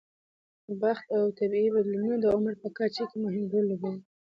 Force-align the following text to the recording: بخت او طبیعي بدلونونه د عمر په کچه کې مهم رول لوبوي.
بخت 0.81 1.05
او 1.17 1.23
طبیعي 1.39 1.69
بدلونونه 1.75 2.17
د 2.19 2.25
عمر 2.35 2.53
په 2.63 2.69
کچه 2.77 3.03
کې 3.09 3.17
مهم 3.23 3.43
رول 3.51 3.65
لوبوي. 3.69 4.01